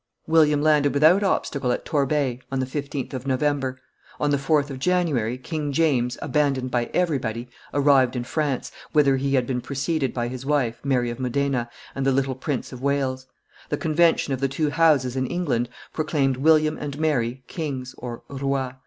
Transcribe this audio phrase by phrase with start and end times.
[0.25, 3.79] _William landed without obstacle at Torbay, on the 15th of November;
[4.19, 9.35] on the 4th of January, King James, abandoned by everybody, arrived in France, whither he
[9.35, 13.27] had been preceded by his wife, Mary of Modena, and the little Prince of Wales;
[13.69, 18.71] the convention of the two Houses in England proclaimed William and Mary kings (rois